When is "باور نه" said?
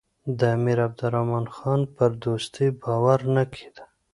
2.83-3.43